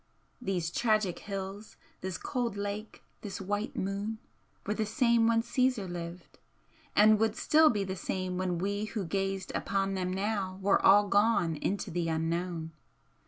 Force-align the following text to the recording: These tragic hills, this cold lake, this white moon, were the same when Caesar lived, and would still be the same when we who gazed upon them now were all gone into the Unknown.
These 0.41 0.71
tragic 0.71 1.19
hills, 1.19 1.77
this 2.01 2.17
cold 2.17 2.57
lake, 2.57 3.03
this 3.21 3.39
white 3.39 3.75
moon, 3.75 4.17
were 4.65 4.73
the 4.73 4.83
same 4.87 5.27
when 5.27 5.43
Caesar 5.43 5.87
lived, 5.87 6.39
and 6.95 7.19
would 7.19 7.35
still 7.35 7.69
be 7.69 7.83
the 7.83 7.95
same 7.95 8.35
when 8.35 8.57
we 8.57 8.85
who 8.85 9.05
gazed 9.05 9.51
upon 9.53 9.93
them 9.93 10.11
now 10.11 10.57
were 10.59 10.83
all 10.83 11.07
gone 11.07 11.55
into 11.55 11.91
the 11.91 12.09
Unknown. 12.09 12.71